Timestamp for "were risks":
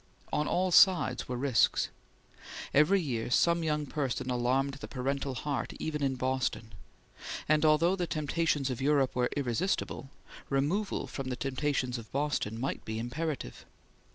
1.29-1.89